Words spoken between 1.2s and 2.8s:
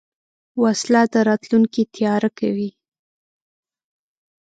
راتلونکي تیاره کوي